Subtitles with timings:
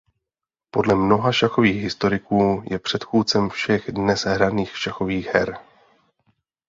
[0.71, 5.57] Podle mnoha šachových historiků je předchůdcem všech dnes hraných šachových her.